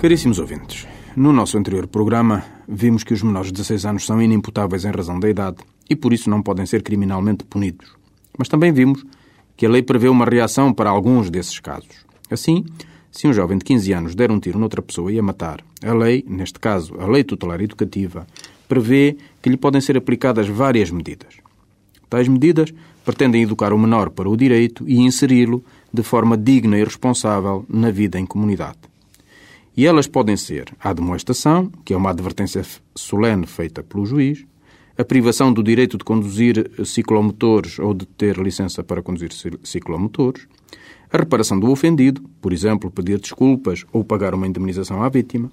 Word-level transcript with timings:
Caríssimos 0.00 0.38
ouvintes, 0.38 0.88
no 1.14 1.30
nosso 1.30 1.58
anterior 1.58 1.86
programa 1.86 2.42
vimos 2.66 3.04
que 3.04 3.12
os 3.12 3.22
menores 3.22 3.48
de 3.48 3.58
16 3.58 3.84
anos 3.84 4.06
são 4.06 4.22
inimputáveis 4.22 4.86
em 4.86 4.90
razão 4.90 5.20
da 5.20 5.28
idade 5.28 5.58
e 5.90 5.94
por 5.94 6.14
isso 6.14 6.30
não 6.30 6.40
podem 6.40 6.64
ser 6.64 6.82
criminalmente 6.82 7.44
punidos. 7.44 7.92
Mas 8.38 8.48
também 8.48 8.72
vimos 8.72 9.04
que 9.58 9.66
a 9.66 9.68
lei 9.68 9.82
prevê 9.82 10.08
uma 10.08 10.24
reação 10.24 10.72
para 10.72 10.88
alguns 10.88 11.28
desses 11.28 11.60
casos. 11.60 12.06
Assim, 12.30 12.64
se 13.12 13.28
um 13.28 13.32
jovem 13.34 13.58
de 13.58 13.64
15 13.66 13.92
anos 13.92 14.14
der 14.14 14.30
um 14.30 14.40
tiro 14.40 14.58
noutra 14.58 14.80
pessoa 14.80 15.12
e 15.12 15.18
a 15.18 15.22
matar, 15.22 15.62
a 15.84 15.92
lei, 15.92 16.24
neste 16.26 16.58
caso 16.58 16.98
a 16.98 17.06
Lei 17.06 17.22
Tutelar 17.22 17.60
Educativa, 17.60 18.26
prevê 18.66 19.18
que 19.42 19.50
lhe 19.50 19.56
podem 19.58 19.82
ser 19.82 19.98
aplicadas 19.98 20.48
várias 20.48 20.90
medidas. 20.90 21.34
Tais 22.08 22.26
medidas 22.26 22.72
pretendem 23.04 23.42
educar 23.42 23.70
o 23.70 23.78
menor 23.78 24.08
para 24.08 24.30
o 24.30 24.36
direito 24.36 24.82
e 24.88 24.98
inseri-lo 24.98 25.62
de 25.92 26.02
forma 26.02 26.38
digna 26.38 26.78
e 26.78 26.84
responsável 26.84 27.66
na 27.68 27.90
vida 27.90 28.18
em 28.18 28.24
comunidade. 28.24 28.89
E 29.76 29.86
elas 29.86 30.06
podem 30.06 30.36
ser 30.36 30.74
a 30.80 30.92
demoestação, 30.92 31.70
que 31.84 31.94
é 31.94 31.96
uma 31.96 32.10
advertência 32.10 32.62
solene 32.94 33.46
feita 33.46 33.82
pelo 33.82 34.04
juiz, 34.04 34.44
a 34.98 35.04
privação 35.04 35.52
do 35.52 35.62
direito 35.62 35.96
de 35.96 36.04
conduzir 36.04 36.70
ciclomotores 36.84 37.78
ou 37.78 37.94
de 37.94 38.04
ter 38.04 38.36
licença 38.36 38.82
para 38.82 39.02
conduzir 39.02 39.30
ciclomotores, 39.62 40.46
a 41.12 41.16
reparação 41.16 41.58
do 41.58 41.70
ofendido, 41.70 42.22
por 42.40 42.52
exemplo, 42.52 42.90
pedir 42.90 43.18
desculpas 43.18 43.84
ou 43.92 44.04
pagar 44.04 44.34
uma 44.34 44.46
indemnização 44.46 45.02
à 45.02 45.08
vítima, 45.08 45.50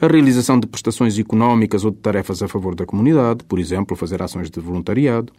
a 0.00 0.06
realização 0.06 0.60
de 0.60 0.66
prestações 0.66 1.18
económicas 1.18 1.84
ou 1.84 1.90
de 1.90 1.96
tarefas 1.96 2.42
a 2.42 2.48
favor 2.48 2.74
da 2.74 2.84
comunidade, 2.84 3.44
por 3.44 3.58
exemplo, 3.58 3.96
fazer 3.96 4.20
ações 4.22 4.50
de 4.50 4.60
voluntariado, 4.60 5.32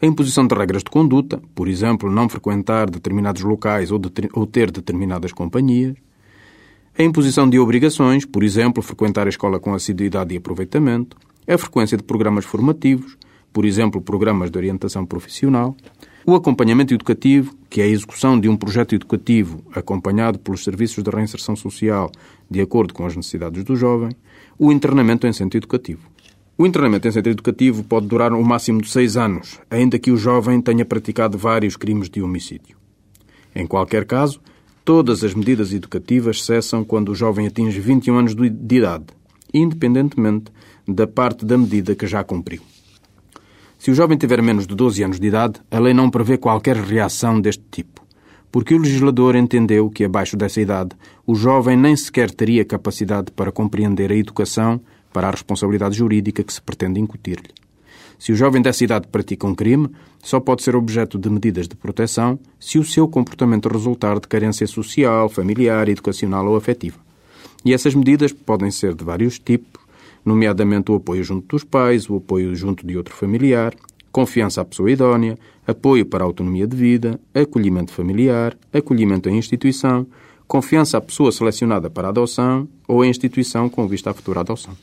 a 0.00 0.06
imposição 0.06 0.46
de 0.46 0.54
regras 0.54 0.82
de 0.82 0.90
conduta, 0.90 1.40
por 1.54 1.66
exemplo, 1.66 2.10
não 2.10 2.28
frequentar 2.28 2.90
determinados 2.90 3.42
locais 3.42 3.90
ou, 3.90 3.98
de, 3.98 4.10
ou 4.34 4.46
ter 4.46 4.70
determinadas 4.70 5.32
companhias, 5.32 5.94
a 6.96 7.02
imposição 7.02 7.50
de 7.50 7.58
obrigações, 7.58 8.24
por 8.24 8.44
exemplo, 8.44 8.82
frequentar 8.82 9.26
a 9.26 9.30
escola 9.30 9.58
com 9.58 9.74
assiduidade 9.74 10.32
e 10.32 10.36
aproveitamento, 10.36 11.16
a 11.46 11.58
frequência 11.58 11.96
de 11.96 12.04
programas 12.04 12.44
formativos, 12.44 13.16
por 13.52 13.64
exemplo, 13.64 14.00
programas 14.00 14.50
de 14.50 14.58
orientação 14.58 15.04
profissional, 15.04 15.76
o 16.24 16.34
acompanhamento 16.34 16.94
educativo, 16.94 17.54
que 17.68 17.80
é 17.80 17.84
a 17.84 17.88
execução 17.88 18.38
de 18.38 18.48
um 18.48 18.56
projeto 18.56 18.94
educativo 18.94 19.60
acompanhado 19.74 20.38
pelos 20.38 20.62
serviços 20.62 21.02
de 21.02 21.10
reinserção 21.10 21.56
social 21.56 22.10
de 22.48 22.60
acordo 22.60 22.94
com 22.94 23.04
as 23.04 23.16
necessidades 23.16 23.64
do 23.64 23.74
jovem, 23.74 24.10
o 24.56 24.70
internamento 24.70 25.26
em 25.26 25.32
centro 25.32 25.58
educativo. 25.58 26.08
O 26.56 26.64
internamento 26.64 27.08
em 27.08 27.12
centro 27.12 27.32
educativo 27.32 27.82
pode 27.82 28.06
durar 28.06 28.32
um 28.32 28.42
máximo 28.42 28.80
de 28.80 28.88
seis 28.88 29.16
anos, 29.16 29.60
ainda 29.68 29.98
que 29.98 30.12
o 30.12 30.16
jovem 30.16 30.60
tenha 30.60 30.84
praticado 30.84 31.36
vários 31.36 31.76
crimes 31.76 32.08
de 32.08 32.22
homicídio. 32.22 32.76
Em 33.52 33.66
qualquer 33.66 34.04
caso, 34.04 34.40
Todas 34.84 35.24
as 35.24 35.32
medidas 35.32 35.72
educativas 35.72 36.44
cessam 36.44 36.84
quando 36.84 37.08
o 37.08 37.14
jovem 37.14 37.46
atinge 37.46 37.80
21 37.80 38.18
anos 38.18 38.34
de 38.34 38.76
idade, 38.76 39.06
independentemente 39.52 40.52
da 40.86 41.06
parte 41.06 41.46
da 41.46 41.56
medida 41.56 41.94
que 41.94 42.06
já 42.06 42.22
cumpriu. 42.22 42.60
Se 43.78 43.90
o 43.90 43.94
jovem 43.94 44.18
tiver 44.18 44.42
menos 44.42 44.66
de 44.66 44.74
12 44.74 45.02
anos 45.02 45.18
de 45.18 45.26
idade, 45.26 45.58
a 45.70 45.78
lei 45.78 45.94
não 45.94 46.10
prevê 46.10 46.36
qualquer 46.36 46.76
reação 46.76 47.40
deste 47.40 47.64
tipo, 47.70 48.04
porque 48.52 48.74
o 48.74 48.78
legislador 48.78 49.36
entendeu 49.36 49.88
que, 49.88 50.04
abaixo 50.04 50.36
dessa 50.36 50.60
idade, 50.60 50.90
o 51.26 51.34
jovem 51.34 51.78
nem 51.78 51.96
sequer 51.96 52.30
teria 52.30 52.62
capacidade 52.62 53.32
para 53.32 53.50
compreender 53.50 54.12
a 54.12 54.16
educação 54.16 54.78
para 55.14 55.28
a 55.28 55.30
responsabilidade 55.30 55.96
jurídica 55.96 56.44
que 56.44 56.52
se 56.52 56.60
pretende 56.60 57.00
incutir-lhe. 57.00 57.63
Se 58.18 58.32
o 58.32 58.36
jovem 58.36 58.62
dessa 58.62 58.84
idade 58.84 59.08
pratica 59.08 59.46
um 59.46 59.54
crime, 59.54 59.88
só 60.22 60.40
pode 60.40 60.62
ser 60.62 60.74
objeto 60.74 61.18
de 61.18 61.28
medidas 61.28 61.68
de 61.68 61.76
proteção 61.76 62.38
se 62.58 62.78
o 62.78 62.84
seu 62.84 63.06
comportamento 63.08 63.68
resultar 63.68 64.18
de 64.20 64.28
carência 64.28 64.66
social, 64.66 65.28
familiar, 65.28 65.88
educacional 65.88 66.46
ou 66.46 66.56
afetiva. 66.56 66.98
E 67.64 67.72
essas 67.72 67.94
medidas 67.94 68.32
podem 68.32 68.70
ser 68.70 68.94
de 68.94 69.04
vários 69.04 69.38
tipos, 69.38 69.82
nomeadamente 70.24 70.90
o 70.90 70.96
apoio 70.96 71.22
junto 71.22 71.46
dos 71.48 71.64
pais, 71.64 72.08
o 72.08 72.16
apoio 72.16 72.54
junto 72.54 72.86
de 72.86 72.96
outro 72.96 73.14
familiar, 73.14 73.74
confiança 74.10 74.60
à 74.60 74.64
pessoa 74.64 74.90
idónea, 74.90 75.36
apoio 75.66 76.06
para 76.06 76.22
a 76.22 76.26
autonomia 76.26 76.66
de 76.66 76.76
vida, 76.76 77.18
acolhimento 77.34 77.92
familiar, 77.92 78.56
acolhimento 78.72 79.28
em 79.28 79.36
instituição, 79.38 80.06
confiança 80.46 80.98
à 80.98 81.00
pessoa 81.00 81.32
selecionada 81.32 81.90
para 81.90 82.08
a 82.08 82.10
adoção 82.10 82.68
ou 82.86 83.02
a 83.02 83.06
instituição 83.06 83.68
com 83.68 83.88
vista 83.88 84.10
à 84.10 84.14
futura 84.14 84.40
adoção. 84.40 84.74